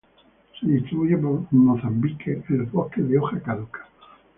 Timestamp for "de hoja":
3.07-3.39